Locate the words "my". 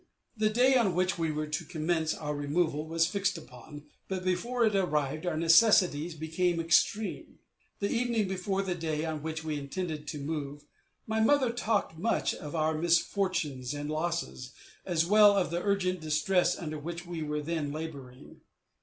11.05-11.19